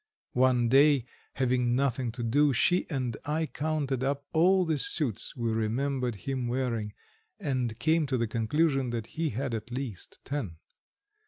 One 0.33 0.67
day, 0.67 1.05
having 1.33 1.75
nothing 1.75 2.11
to 2.13 2.23
do, 2.23 2.53
she 2.53 2.87
and 2.89 3.15
I 3.23 3.45
counted 3.45 4.03
up 4.03 4.25
all 4.33 4.65
the 4.65 4.79
suits 4.79 5.35
we 5.35 5.51
remembered 5.51 6.15
him 6.25 6.47
wearing, 6.47 6.93
and 7.39 7.77
came 7.77 8.07
to 8.07 8.17
the 8.17 8.25
conclusion 8.25 8.89
that 8.89 9.05
he 9.05 9.29
had 9.29 9.53
at 9.53 9.69
least 9.69 10.17
ten. 10.25 10.57